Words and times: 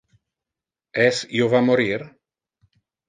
Es 1.03 1.19
io 1.41 1.49
va 1.53 1.63
morir? 1.67 1.89